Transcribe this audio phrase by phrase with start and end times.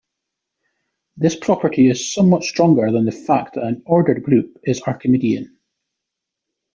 [1.15, 5.59] This property is somewhat stronger than the fact that an ordered group is Archimedean.